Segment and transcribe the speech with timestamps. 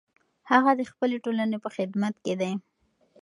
[0.51, 2.51] هغه د خپلې ټولنې په خدمت کې دی.